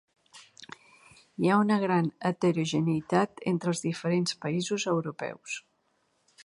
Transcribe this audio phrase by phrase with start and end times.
[1.43, 5.63] Hi ha una gran heterogeneïtat entre els diferents països europeus.